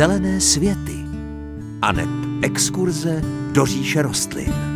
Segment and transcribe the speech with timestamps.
[0.00, 1.04] Zelené světy
[1.82, 2.08] aneb
[2.42, 4.69] exkurze do říše rostlin.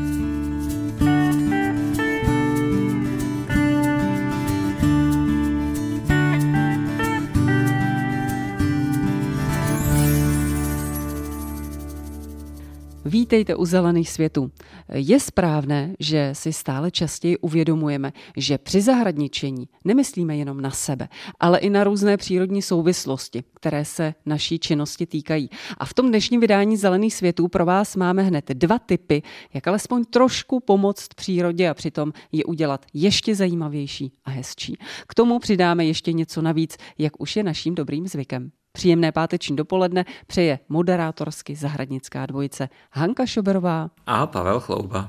[13.25, 14.51] Vítejte u Zelených světů.
[14.93, 21.09] Je správné, že si stále častěji uvědomujeme, že při zahradničení nemyslíme jenom na sebe,
[21.41, 25.51] ale i na různé přírodní souvislosti, které se naší činnosti týkají.
[25.79, 29.23] A v tom dnešním vydání Zelených světů pro vás máme hned dva typy,
[29.55, 34.77] jak alespoň trošku pomoct přírodě a přitom je udělat ještě zajímavější a hezčí.
[35.09, 38.51] K tomu přidáme ještě něco navíc, jak už je naším dobrým zvykem.
[38.77, 42.69] Příjemné páteční dopoledne přeje moderátorsky zahradnická dvojice.
[42.93, 43.91] Hanka Šoberová.
[44.07, 45.09] A Pavel Chlouba.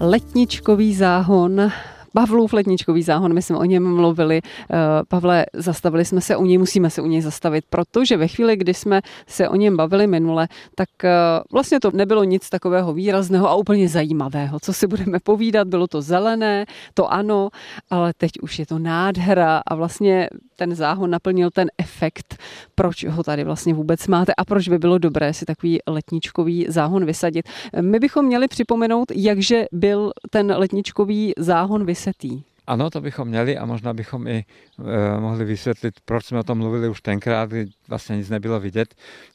[0.00, 1.72] Letničkový záhon
[2.12, 4.40] Pavlův letničkový záhon, my jsme o něm mluvili.
[4.44, 4.76] Eh,
[5.08, 8.74] Pavle, zastavili jsme se u něj, musíme se u něj zastavit, protože ve chvíli, kdy
[8.74, 11.10] jsme se o něm bavili minule, tak eh,
[11.52, 14.60] vlastně to nebylo nic takového výrazného a úplně zajímavého.
[14.60, 17.48] Co si budeme povídat, bylo to zelené, to ano,
[17.90, 22.36] ale teď už je to nádhera a vlastně ten záhon naplnil ten efekt,
[22.74, 27.04] proč ho tady vlastně vůbec máte a proč by bylo dobré si takový letničkový záhon
[27.04, 27.48] vysadit.
[27.80, 32.42] My bychom měli připomenout, jakže byl ten letničkový záhon vysetý.
[32.66, 36.58] Ano, to bychom měli a možná bychom i e, mohli vysvětlit, proč jsme o tom
[36.58, 38.94] mluvili už tenkrát, kdy vlastně nic nebylo vidět,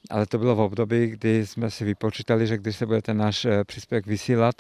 [0.10, 3.46] ale to bylo v období, kdy jsme si vypočítali, že když se bude ten náš
[3.46, 4.56] e, příspěvek vysílat,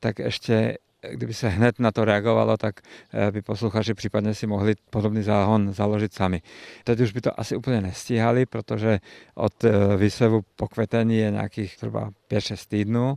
[0.00, 0.78] tak ještě
[1.10, 2.80] kdyby se hned na to reagovalo, tak
[3.12, 6.42] eh, by posluchači případně si mohli podobný záhon založit sami.
[6.84, 9.00] Teď už by to asi úplně nestíhali, protože
[9.34, 9.64] od
[9.96, 13.14] výsevu po kvetení je nějakých třeba 5-6 týdnů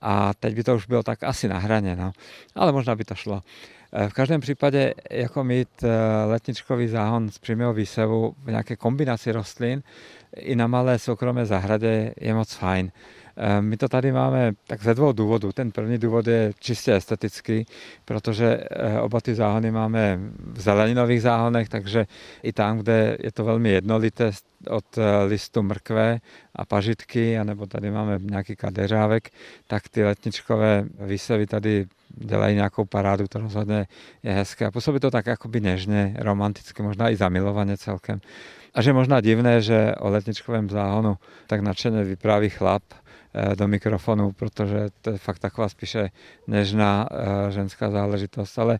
[0.00, 2.12] a teď by to už bylo tak asi na hraně, no.
[2.54, 3.42] ale možná by to šlo.
[3.92, 5.68] Eh, v každém případě jako mít
[6.26, 9.82] letničkový záhon z přímého výsevu v nějaké kombinaci rostlin
[10.36, 12.92] i na malé soukromé zahradě je moc fajn.
[13.36, 15.52] Ehm, my to tady máme tak ze dvou důvodů.
[15.52, 17.66] Ten první důvod je čistě estetický,
[18.04, 20.18] protože eh, oba ty záhony máme
[20.52, 22.06] v zeleninových záhonech, takže
[22.42, 24.30] i tam, kde je to velmi jednolité
[24.68, 26.18] od eh, listu mrkve
[26.56, 29.30] a pažitky, anebo tady máme nějaký kadeřávek,
[29.66, 33.86] tak ty letničkové výsevy tady dělají nějakou parádu, to rozhodně
[34.22, 34.66] je hezké.
[34.66, 38.20] A působí to tak jakoby nežně, romanticky, možná i zamilovaně celkem.
[38.74, 41.16] A že možná divné, že o letničkovém záhonu
[41.46, 43.01] tak nadšeně vypráví chlap, Eh,
[43.54, 46.10] do mikrofonu, protože to je fakt taková spíše
[46.46, 48.78] nežná eh, ženská záležitost, ale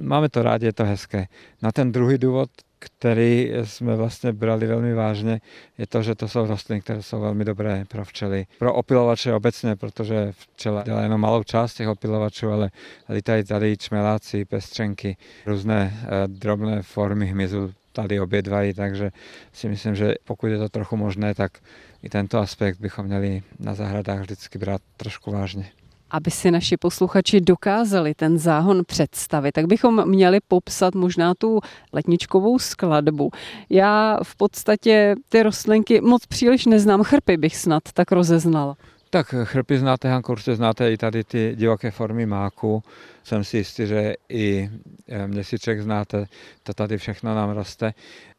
[0.00, 1.26] máme to rádi, je to hezké.
[1.62, 5.40] Na ten druhý důvod, který jsme vlastně brali velmi vážně,
[5.78, 8.46] je to, že to jsou rostliny, které jsou velmi dobré pro včely.
[8.58, 12.70] Pro opilovače obecně, protože včela dělá jenom malou část těch opilovačů, ale
[13.08, 19.10] lítají tady čmeláci, pestřenky, různé eh, drobné formy hmyzu tady obědvají, takže
[19.52, 21.58] si myslím, že pokud je to trochu možné, tak
[22.02, 25.70] i tento aspekt bychom měli na zahradách vždycky brát trošku vážně.
[26.10, 31.60] Aby si naši posluchači dokázali ten záhon představit, tak bychom měli popsat možná tu
[31.92, 33.30] letničkovou skladbu.
[33.70, 38.76] Já v podstatě ty rostlinky moc příliš neznám, chrpy bych snad tak rozeznala.
[39.12, 42.82] Tak chrpy znáte, Hanko, určitě znáte i tady ty divoké formy máku.
[43.24, 44.70] Jsem si jistý, že i
[45.08, 46.26] eh, měsíček znáte,
[46.62, 47.94] to tady všechno nám roste.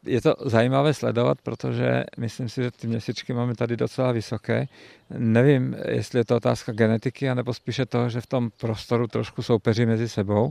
[0.06, 4.66] Je to zajímavé sledovat, protože myslím si, že ty měsíčky máme tady docela vysoké.
[5.10, 9.86] Nevím, jestli je to otázka genetiky, anebo spíše toho, že v tom prostoru trošku soupeří
[9.86, 10.50] mezi sebou,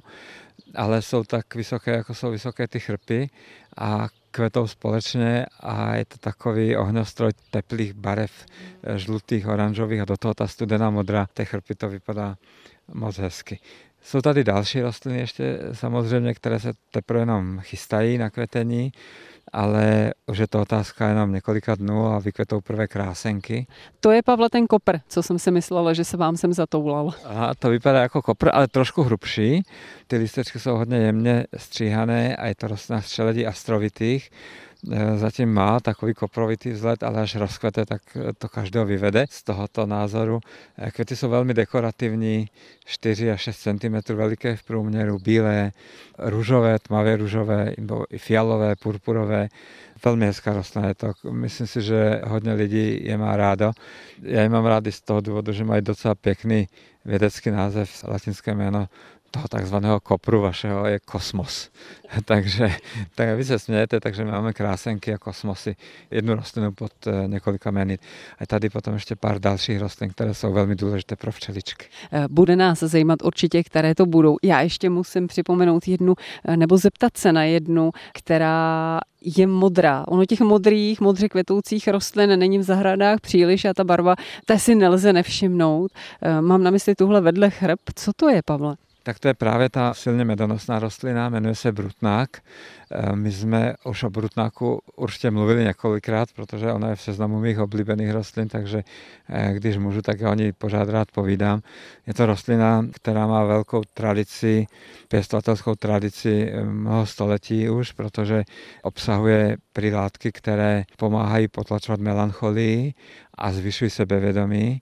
[0.75, 3.29] ale jsou tak vysoké, jako jsou vysoké ty chrpy
[3.77, 8.31] a kvetou společně a je to takový ohňostroj teplých barev,
[8.83, 12.35] eh, žlutých, oranžových a do toho ta studená modrá, té chrpy to vypadá
[12.93, 13.59] moc hezky.
[14.03, 18.91] Jsou tady další rostliny ještě samozřejmě, které se teprve jenom chystají na kvetení
[19.53, 23.67] ale už je to otázka jenom několika dnů a vykvetou prvé krásenky.
[23.99, 27.13] To je, Pavle, ten kopr, co jsem si myslela, že se vám sem zatoulal.
[27.25, 29.63] A to vypadá jako kopr, ale trošku hrubší.
[30.07, 34.31] Ty listečky jsou hodně jemně stříhané a je to rostlina střeledí astrovitých.
[34.89, 38.01] E, zatím má takový koprovitý vzhled, ale až rozkvete, tak
[38.37, 40.39] to každého vyvede z tohoto názoru.
[40.77, 42.49] E, květy jsou velmi dekorativní,
[42.85, 45.71] 4 až 6 cm veliké v průměru, bílé,
[46.17, 47.73] růžové, tmavě růžové,
[48.09, 49.49] i fialové, purpurové.
[50.05, 51.11] Velmi hezká rostlina je to.
[51.31, 53.71] Myslím si, že hodně lidí je má rádo.
[54.21, 56.67] Já je mám rád z toho důvodu, že mají docela pěkný
[57.05, 58.87] vědecký název, latinské jméno
[59.31, 61.69] toho takzvaného kopru vašeho je kosmos.
[62.25, 62.71] takže
[63.15, 65.75] tak vy se smějete, takže máme krásenky a kosmosy.
[66.11, 67.99] Jednu rostlinu pod eh, několika jmény.
[68.39, 71.85] A tady potom ještě pár dalších rostlin, které jsou velmi důležité pro včeličky.
[72.11, 74.37] Eh, bude nás zajímat určitě, které to budou.
[74.43, 76.13] Já ještě musím připomenout jednu,
[76.45, 78.99] eh, nebo zeptat se na jednu, která
[79.37, 80.05] je modrá.
[80.07, 84.75] Ono těch modrých, modře kvetoucích rostlin není v zahradách příliš a ta barva, té si
[84.75, 85.91] nelze nevšimnout.
[86.41, 87.79] Mám na mysli tuhle vedle chrb.
[87.95, 88.75] Co to je, Pavle?
[89.03, 92.29] Tak to je právě ta silně medonosná rostlina, jmenuje se brutnák.
[92.91, 97.59] Eh, my jsme už o brutnáku určitě mluvili několikrát, protože ona je v seznamu mých
[97.59, 98.83] oblíbených rostlin, takže
[99.29, 101.61] eh, když můžu, tak o ní pořád rád povídám.
[102.07, 104.67] Je to rostlina, která má velkou tradici,
[105.07, 108.43] pěstovatelskou tradici eh, mnoho století už, protože
[108.83, 112.93] obsahuje prilátky, které pomáhají potlačovat melancholii
[113.35, 114.81] a zvyšují sebevědomí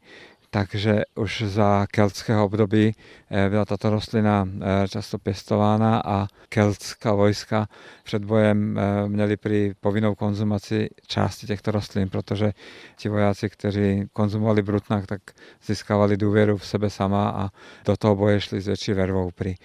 [0.49, 2.95] takže už za keltského období
[3.31, 7.67] eh, byla tato rostlina eh, často pěstována a keltská vojska
[8.03, 12.51] před bojem eh, měli při povinnou konzumaci části těchto rostlin, protože
[12.97, 15.21] ti vojáci, kteří konzumovali brutnák, tak
[15.65, 17.49] získávali důvěru v sebe sama a
[17.85, 19.55] do toho boje šli s větší vervou při.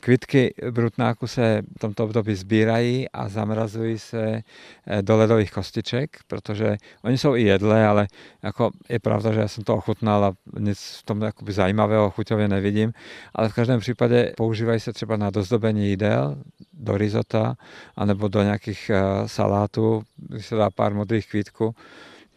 [0.00, 4.42] Kvitky brutnáku se v tomto období sbírají a zamrazují se
[5.00, 8.06] do ledových kostiček, protože oni jsou i jedlé, ale
[8.42, 12.48] jako je pravda, že já jsem to ochutnal a nic v tom jakoby zajímavého chuťově
[12.48, 12.92] nevidím,
[13.34, 16.42] ale v každém případě používají se třeba na dozdobení jídel,
[16.72, 17.54] do risota,
[17.96, 21.74] anebo do nějakých eh, salátů, když se dá pár modrých kvítků,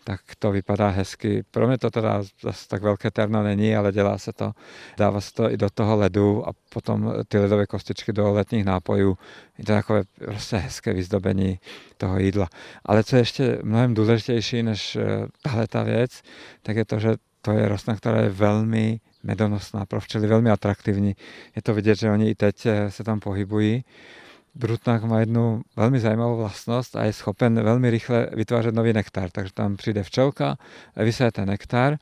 [0.03, 1.43] tak to vypadá hezky.
[1.51, 4.51] Pro mě to teda zase tak velké terno není, ale dělá se to.
[4.97, 9.17] Dává se to i do toho ledu a potom ty ledové kostičky do letních nápojů.
[9.57, 11.59] Je to takové prostě hezké vyzdobení
[11.97, 12.47] toho jídla.
[12.85, 16.21] Ale co je ještě mnohem důležitější než eh, tahle ta věc,
[16.61, 21.15] tak je to, že to je rostlina, která je velmi medonosná, pro včely velmi atraktivní.
[21.55, 23.83] Je to vidět, že oni i teď eh, se tam pohybují.
[24.55, 29.29] Brutnák má jednu velmi zajímavou vlastnost a je schopen velmi rychle vytvářet nový nektar.
[29.31, 30.57] Takže tam přijde včelka,
[30.95, 31.97] vysaje ten nektar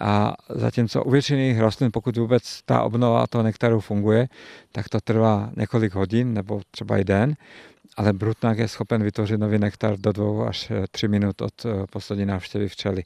[0.00, 4.28] a zatímco u většiny rostlin, pokud vůbec ta obnova toho nektaru funguje,
[4.72, 7.36] tak to trvá několik hodin nebo třeba i den
[7.98, 11.86] ale brutnák je schopen vytvořit nový nektar do dvou až eh, tři minut od eh,
[11.90, 13.02] poslední návštěvy včely.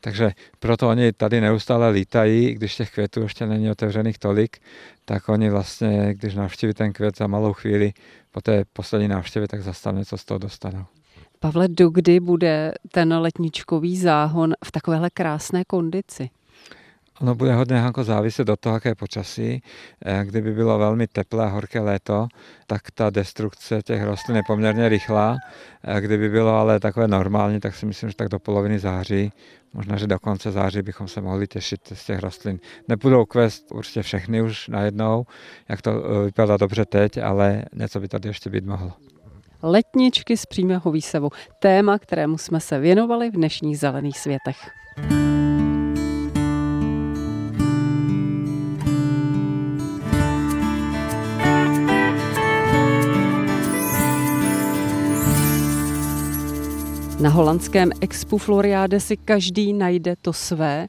[0.00, 4.56] Takže proto oni tady neustále lítají, když těch květů ještě není otevřených tolik,
[5.04, 7.92] tak oni vlastně, když navštíví ten květ za malou chvíli
[8.30, 10.84] po té poslední návštěvě, tak zase něco z toho dostanou.
[11.40, 16.30] Pavle, dokdy bude ten letničkový záhon v takovéhle krásné kondici?
[17.20, 19.62] Ono bude hodně Hanko záviset od toho, jaké počasí.
[20.04, 22.28] Eh, kdyby bylo velmi teplé a horké léto,
[22.66, 25.36] tak ta destrukce těch rostlin je poměrně rychlá.
[25.84, 29.32] Eh, kdyby bylo ale takové normální, tak si myslím, že tak do poloviny září,
[29.72, 32.58] možná, že do konce září bychom se mohli těšit z těch rostlin.
[32.88, 35.24] Nebudou kvést určitě všechny už najednou,
[35.68, 38.92] jak to eh, vypadá dobře teď, ale něco by tady ještě být mohlo
[39.62, 41.30] letničky z přímého výsevu.
[41.58, 44.56] Téma, kterému jsme se věnovali v dnešních zelených světech.
[57.26, 60.88] Na holandském Expu Floriade si každý najde to své.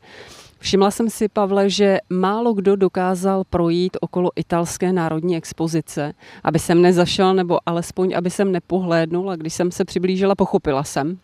[0.68, 6.82] Všimla jsem si, Pavle, že málo kdo dokázal projít okolo italské národní expozice, aby jsem
[6.82, 11.18] nezašel, nebo alespoň, aby jsem nepohlédnul a když jsem se přiblížila, pochopila jsem.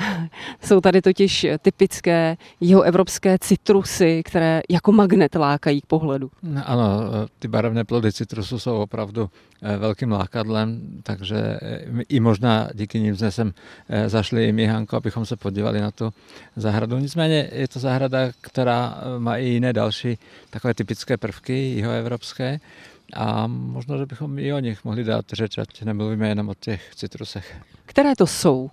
[0.64, 6.30] Jsou tady totiž typické jihoevropské citrusy, které jako magnet lákají k pohledu.
[6.64, 7.00] Ano,
[7.38, 9.30] ty barevné plody citrusu jsou opravdu
[9.62, 13.52] eh, velkým lákadlem, takže eh, i možná díky nim jsme sem
[13.88, 16.12] eh, zašli i my, Hanko, abychom se podívali na tu
[16.56, 16.98] zahradu.
[16.98, 20.18] Nicméně je to zahrada, která která eh, má i jiné další
[20.50, 22.60] takové typické prvky jihoevropské
[23.14, 26.94] a možná, že bychom i o nich mohli dát řeč, ať nemluvíme jenom o těch
[26.94, 27.56] citrusech.
[27.86, 28.70] Které to jsou?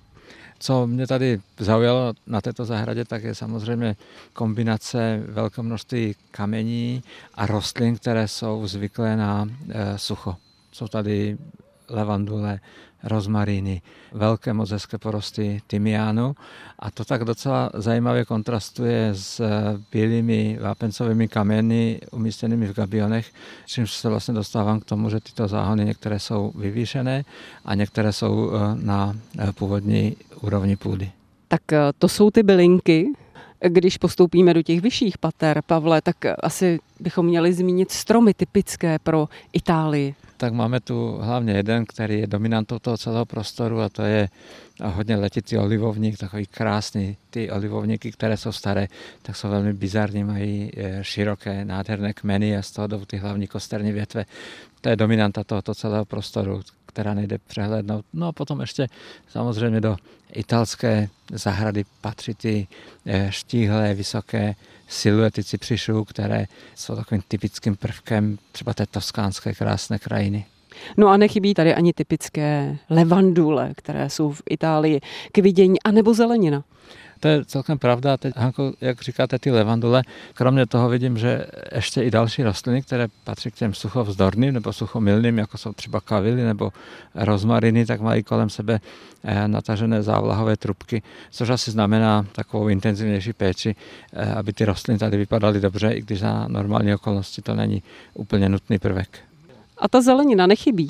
[0.59, 3.95] Co mě tady zaujalo na této zahradě, tak je samozřejmě
[4.33, 10.35] kombinace velké množství kamení a rostlin, které jsou zvyklé na e, sucho.
[10.71, 11.37] Jsou tady
[11.89, 12.59] levandule,
[13.05, 16.35] rozmaríny, velké moc hezké porosty tymiánu
[16.79, 19.41] a to tak docela zajímavě kontrastuje s
[19.91, 23.31] bílými vápencovými kameny umístěnými v gabionech,
[23.65, 27.23] čímž se vlastně dostávám k tomu, že tyto záhony některé jsou vyvýšené
[27.65, 31.11] a některé jsou eh, na eh, původní úrovni půdy.
[31.47, 33.07] Tak eh, to jsou ty bylinky,
[33.67, 39.27] když postoupíme do těch vyšších pater, Pavle, tak asi bychom měli zmínit stromy typické pro
[39.53, 40.15] Itálii.
[40.37, 44.29] Tak máme tu hlavně jeden, který je dominantou toho celého prostoru a to je
[44.83, 47.17] hodně letitý olivovník, takový krásný.
[47.29, 48.87] Ty olivovníky, které jsou staré,
[49.21, 53.47] tak jsou velmi bizarní, mají eh, široké, nádherné kmeny a z toho jdou ty hlavní
[53.47, 54.25] kosterní větve.
[54.81, 58.05] To je dominanta tohoto celého prostoru, která nejde přehlednout.
[58.13, 58.87] No a potom ještě
[59.27, 59.97] samozřejmě do
[60.33, 62.67] italské zahrady patří ty
[63.05, 64.55] eh, štíhlé, vysoké
[64.87, 70.45] siluety cypřišů, které jsou takovým typickým prvkem třeba té toskánské krásné krajiny.
[70.97, 75.01] No a nechybí tady ani typické levandule, které jsou v Itálii
[75.31, 76.63] k vidění, anebo zelenina.
[77.19, 78.17] To je celkem pravda.
[78.17, 80.03] Teď, Hanko, jak říkáte, ty levandule,
[80.33, 85.37] kromě toho vidím, že ještě i další rostliny, které patří k těm suchovzdorným nebo suchomilným,
[85.37, 86.71] jako jsou třeba kavily nebo
[87.15, 88.79] rozmariny, tak mají kolem sebe
[89.23, 91.01] eh, natažené závlahové trubky,
[91.31, 93.75] což asi znamená takovou intenzivnější péči,
[94.13, 98.49] eh, aby ty rostliny tady vypadaly dobře, i když za normální okolnosti to není úplně
[98.49, 99.24] nutný prvek.
[99.77, 100.89] A ta zelenina nechybí?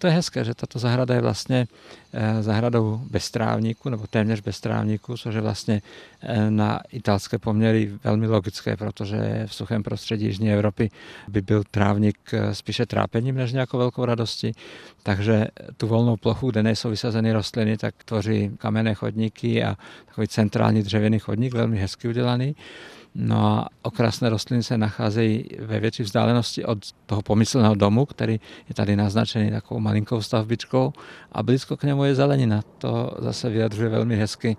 [0.00, 1.68] To je hezké, že tato zahrada je vlastně
[2.12, 5.82] eh, zahradou bez trávníku, nebo téměř bez trávníku, což je vlastně
[6.22, 10.90] eh, na italské poměry velmi logické, protože v suchém prostředí Jižní Evropy
[11.28, 14.52] by byl trávník eh, spíše trápením než nějakou velkou radostí.
[15.02, 15.46] Takže
[15.76, 21.18] tu volnou plochu, kde nejsou vysazeny rostliny, tak tvoří kamenné chodníky a takový centrální dřevěný
[21.18, 22.54] chodník, velmi hezky udělaný.
[23.14, 28.74] No a okrasné rostliny se nacházejí ve větší vzdálenosti od toho pomyslného domu, který je
[28.74, 30.92] tady naznačený takovou malinkou stavbičkou
[31.32, 32.62] a blízko k němu je zelenina.
[32.78, 34.56] To zase vyjadřuje velmi hezky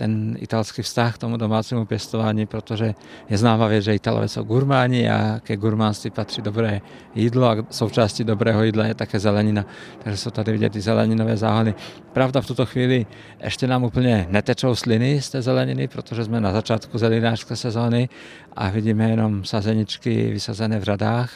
[0.00, 2.94] ten italský vztah k tomu domácímu pěstování, protože
[3.28, 6.80] je známá věc, že Italové jsou gurmáni a ke gurmánství patří dobré
[7.14, 9.64] jídlo a součástí dobrého jídla je také zelenina.
[9.98, 11.74] Takže jsou tady vidět i zeleninové záhony.
[12.12, 13.06] Pravda, v tuto chvíli
[13.44, 18.08] ještě nám úplně netečou sliny z té zeleniny, protože jsme na začátku zelinářské sezóny
[18.56, 21.30] a vidíme jenom sazeničky vysazené v řadách,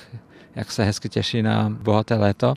[0.56, 2.54] jak se hezky těší na bohaté léto,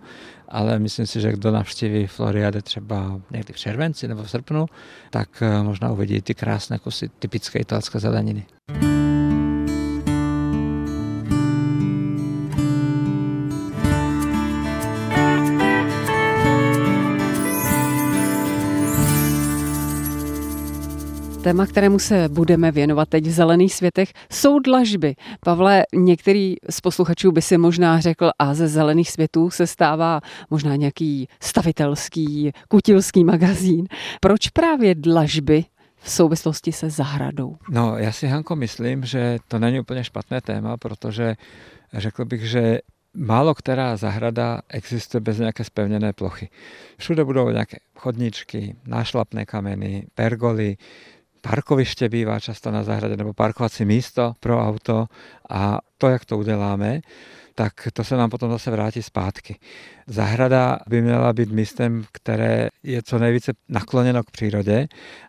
[0.47, 4.65] ale myslím si, že kdo navštíví Floriade třeba někdy v červenci nebo v srpnu,
[5.09, 8.45] tak eh, možná uvidí ty krásné kusy typické italské zeleniny.
[21.47, 25.15] Téma, kterému se budeme věnovat teď v Zelených světech, jsou dlažby.
[25.39, 30.75] Pavle, některý z posluchačů by si možná řekl, a ze Zelených světů se stává možná
[30.75, 33.87] nějaký stavitelský, kutilský magazín.
[34.21, 37.55] Proč právě dlažby v souvislosti se zahradou?
[37.69, 41.35] No, já si, Hanko, myslím, že to není úplně špatné téma, protože
[41.93, 42.79] řekl bych, že
[43.13, 46.49] málo která zahrada existuje bez nějaké spevněné plochy.
[46.97, 50.77] Všude budou nějaké chodničky, nášlapné kameny, pergoly,
[51.49, 55.05] parkoviště bývá často na zahradě nebo parkovací místo pro auto
[55.49, 57.01] a to, jak to uděláme,
[57.55, 59.55] tak to se nám potom zase vrátí zpátky.
[60.07, 64.87] Zahrada by měla být místem, které je co nejvíce nakloněno k přírodě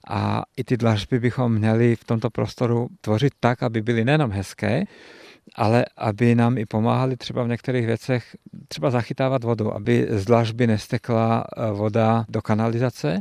[0.09, 4.85] a i ty dlažby bychom měli v tomto prostoru tvořit tak, aby byly nejenom hezké,
[5.55, 8.37] ale aby nám i pomáhali třeba v některých věcech
[8.69, 13.21] třeba zachytávat vodu, aby z dlažby nestekla eh, voda do kanalizace,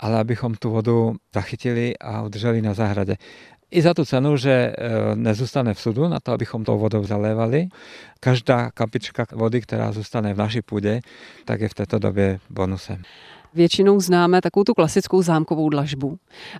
[0.00, 3.16] ale abychom tu vodu zachytili a udrželi na zahradě.
[3.70, 4.74] I za tu cenu, že e,
[5.14, 7.68] nezůstane v sudu na to, abychom tou vodou zalévali.
[8.20, 11.00] Každá kapička vody, která zůstane v naší půdě,
[11.44, 13.02] tak je v této době bonusem.
[13.54, 16.18] Většinou známe takovou tu klasickou zámkovou dlažbu,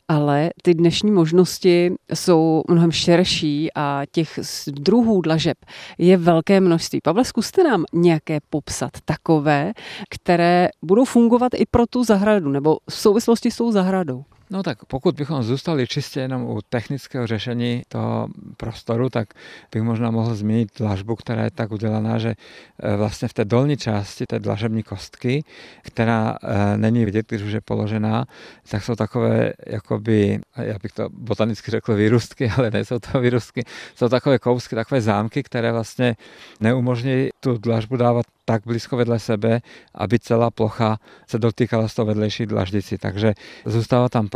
[0.09, 5.59] ale ty dnešní možnosti jsou mnohem širší a těch druhů dlažeb
[5.99, 7.00] je velké množství.
[7.04, 9.73] Pavle, zkuste nám nějaké popsat takové,
[10.11, 14.25] které budou fungovat i pro tu zahradu nebo v souvislosti s tou zahradou.
[14.52, 19.28] No tak pokud bychom zůstali čistě jenom u technického řešení toho prostoru, tak
[19.73, 22.35] bych možná mohl zmínit dlažbu, která je tak udělaná, že
[22.83, 25.45] e, vlastně v té dolní části té dlažební kostky,
[25.83, 28.25] která e, není vidět, když už je položená,
[28.71, 33.64] tak jsou takové, jakoby, já bych to botanicky řekl výrůstky, ale nejsou to výrůstky,
[33.95, 36.16] jsou takové kousky, takové zámky, které vlastně
[36.61, 39.61] neumožní tu dlažbu dávat tak blízko vedle sebe,
[39.95, 42.99] aby celá plocha se dotýkala z toho vedlejší dlaždici.
[42.99, 43.35] Takže
[43.66, 44.28] zůstává tam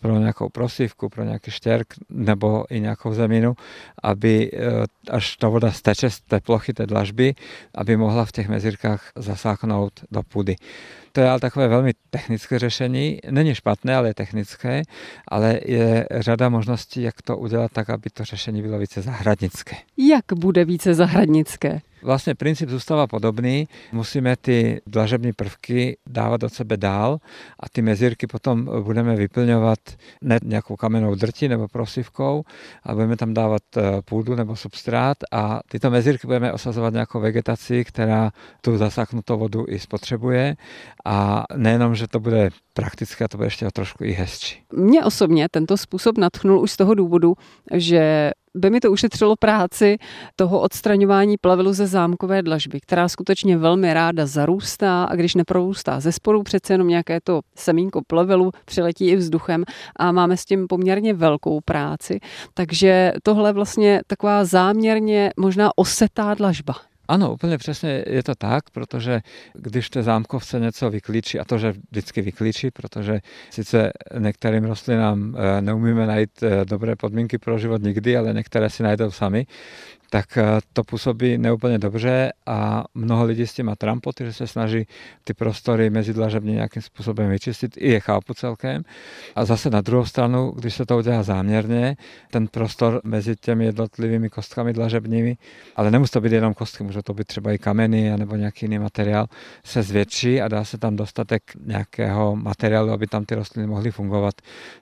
[0.00, 3.54] pro nějakou prosívku, pro nějaký štěrk nebo i nějakou zeminu,
[4.02, 4.58] aby eh,
[5.10, 7.34] až ta voda steče z té plochy té dlažby,
[7.74, 10.56] aby mohla v těch mezírkách zasáhnout do půdy.
[11.12, 13.18] To je ale takové velmi technické řešení.
[13.30, 14.82] Není špatné, ale je technické,
[15.28, 19.76] ale je řada možností, jak to udělat tak, aby to řešení bylo více zahradnické.
[19.96, 21.80] Jak bude více zahradnické?
[22.02, 23.68] Vlastně princip zůstává podobný.
[23.92, 27.18] Musíme ty dlažební prvky dávat od sebe dál
[27.60, 29.78] a ty mezírky potom budeme vyplňovat
[30.22, 32.42] ne nějakou kamennou drtí nebo prosivkou,
[32.82, 37.84] a budeme tam dávat eh, půdu nebo substrát a tyto mezírky budeme osazovat nějakou vegetaci,
[37.84, 38.30] která
[38.60, 40.56] tu zasáknutou vodu i spotřebuje
[41.04, 44.62] a nejenom, že to bude praktické, to bude ještě trošku i hezčí.
[44.72, 47.34] Mě osobně tento způsob natchnul už z toho důvodu,
[47.74, 49.98] že by mi to ušetřilo práci
[50.36, 56.12] toho odstraňování plevelu ze zámkové dlažby, která skutečně velmi ráda zarůstá a když neprorůstá ze
[56.12, 59.64] sporu, přece jenom nějaké to semínko plevelu přiletí i vzduchem
[59.96, 62.20] a máme s tím poměrně velkou práci.
[62.54, 66.89] Takže tohle vlastně taková záměrně možná osetá dlažba.
[67.10, 69.20] Ano, úplně přesně je to tak, protože
[69.54, 75.60] když té zámkovce něco vyklíčí, a to, že vždycky vyklíčí, protože sice některým rostlinám eh,
[75.60, 79.46] neumíme najít eh, dobré podmínky pro život nikdy, ale některé si najdou sami,
[80.10, 84.46] tak eh, to působí neúplně dobře a mnoho lidí s tím má trampoty, že se
[84.46, 84.86] snaží
[85.24, 87.76] ty prostory mezi dlažebně nějakým způsobem vyčistit.
[87.76, 88.82] I je chápu celkem.
[89.36, 91.96] A zase na druhou stranu, když se to udělá záměrně,
[92.30, 95.36] ten prostor mezi těmi jednotlivými kostkami dlažebními,
[95.76, 98.78] ale nemusí to být jenom kostky, může to být třeba i kameny nebo nějaký jiný
[98.78, 99.26] materiál,
[99.64, 104.34] se zvětší a dá se tam dostatek nějakého materiálu, aby tam ty rostliny mohly fungovat,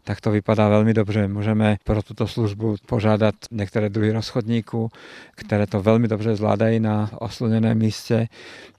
[0.04, 1.28] tak to vypadá velmi dobře.
[1.28, 4.90] Můžeme pro tuto službu požádat některé druhy rozchodníků,
[5.34, 8.28] které to velmi dobře zvládají na osluněném místě.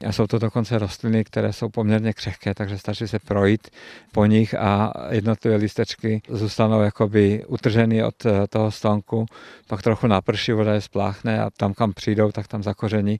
[0.07, 3.67] A jsou to dokonce rostliny, které jsou poměrně křehké, takže stačí se projít
[4.11, 9.25] po nich a jednotlivé listečky zůstanou jakoby utrženy od eh, toho stonku,
[9.67, 13.19] pak trochu naprší, voda je spláchne a tam, kam přijdou, tak tam zakoření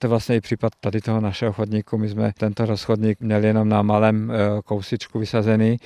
[0.00, 1.98] to je vlastně i případ tady toho našeho chodníku.
[1.98, 5.76] My jsme tento rozchodník měli jenom na malém eh, kousičku vysazený,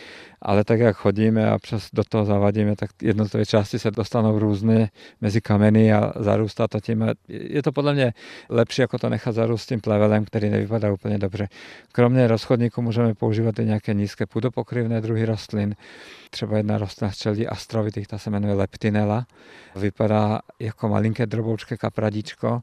[0.43, 4.91] ale tak jak chodíme a přes do toho zavadíme, tak jednotlivé části se dostanou různé
[5.21, 7.07] mezi kameny a zarůstá to tím.
[7.29, 8.13] Je to podle mě
[8.49, 11.49] lepší, jako to nechat zarůst tím plevelem, který nevypadá úplně dobře.
[11.93, 15.75] Kromě rozchodníku můžeme používat i nějaké nízké půdopokryvné druhy rostlin.
[16.31, 19.27] Třeba jedna rostlina z čelí astrovitých, ta se jmenuje leptinela.
[19.77, 22.61] Vypadá jako malinké droboučké kapradíčko,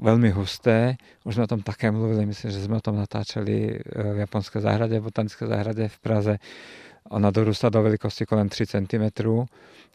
[0.00, 0.96] velmi husté.
[1.24, 4.60] Už jsme o tom také mluvili, myslím, že jsme o tom natáčeli eh, v japonské
[4.60, 6.38] zahradě, botanické zahradě v Praze.
[7.08, 9.30] Ona dorůstá do velikosti kolem 3 cm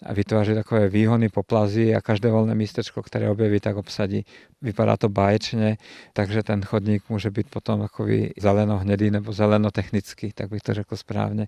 [0.04, 4.26] a vytváří takové výhony poplazy a každé volné místečko, které objeví, tak obsadí.
[4.62, 5.78] Vypadá to báječně,
[6.14, 11.48] takže ten chodník může být potom takový zeleno-hnedý nebo zeleno-technický, tak bych to řekl správně.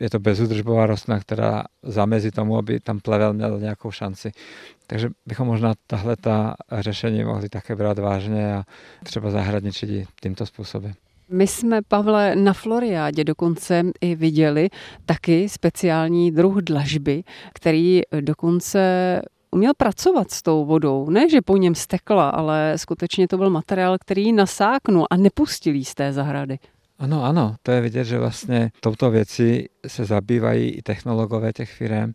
[0.00, 4.32] Je to bezudržbová rostlina, která zamezí tomu, aby tam plevel měl nějakou šanci.
[4.86, 8.64] Takže bychom možná tahle ta řešení mohli také brát vážně a
[9.02, 10.94] třeba zahradničit tímto způsobem.
[11.28, 14.68] My jsme, Pavle, na Floriádě dokonce i viděli
[15.06, 21.10] taky speciální druh dlažby, který dokonce uměl pracovat s tou vodou.
[21.10, 25.94] Ne, že po něm stekla, ale skutečně to byl materiál, který nasáknul a nepustil z
[25.94, 26.58] té zahrady.
[26.98, 32.12] Ano, ano, to je vidět, že vlastně touto věci se zabývají i technologové těch firm.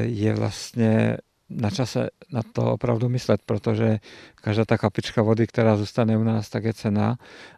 [0.00, 1.16] Je vlastně
[1.54, 3.98] na čase na to opravdu myslet, protože
[4.34, 7.16] každá ta kapička vody, která zůstane u nás, tak je cena.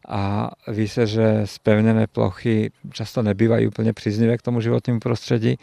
[0.09, 5.56] A ví se, že spevněné plochy často nebývají úplně příznivé k tomu životnímu prostředí,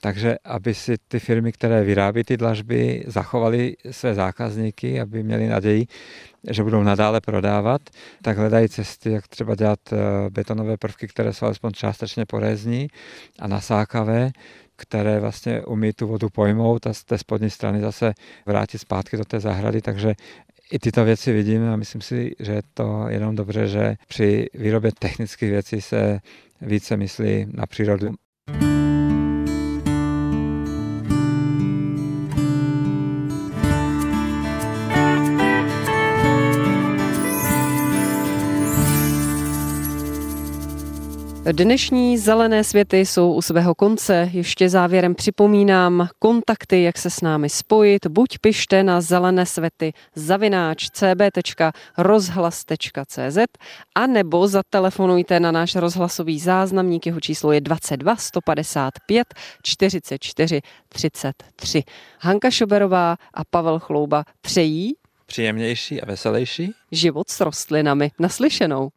[0.00, 5.86] takže aby si ty firmy, které vyrábí ty dlažby, zachovaly své zákazníky, aby měli naději,
[6.50, 7.82] že budou nadále prodávat,
[8.22, 9.96] tak hledají cesty, jak třeba dělat eh,
[10.30, 12.88] betonové prvky, které jsou alespoň částečně porézní
[13.38, 14.30] a nasákavé,
[14.78, 18.12] které vlastně umí tu vodu pojmout a z té spodní strany zase
[18.46, 20.14] vrátit zpátky do té zahrady, takže
[20.72, 24.92] i tyto věci vidíme a myslím si, že je to jenom dobře, že při výrobě
[24.98, 26.20] technických věcí se
[26.60, 28.14] více myslí na přírodu.
[41.52, 44.30] Dnešní zelené světy jsou u svého konce.
[44.32, 48.06] Ještě závěrem připomínám kontakty, jak se s námi spojit.
[48.06, 53.38] Buď pište na zelené světy zavináč cb.rozhlas.cz
[53.94, 57.06] a nebo zatelefonujte na náš rozhlasový záznamník.
[57.06, 61.82] Jeho číslo je 22 155 44 33.
[62.20, 64.94] Hanka Šoberová a Pavel Chlouba přejí
[65.26, 68.10] příjemnější a veselější život s rostlinami.
[68.18, 68.90] Naslyšenou.